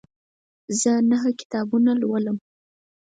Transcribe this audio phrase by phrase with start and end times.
[0.79, 2.37] زه نهه کتابونه لولم.